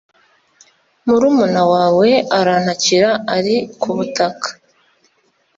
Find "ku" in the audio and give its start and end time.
3.81-3.89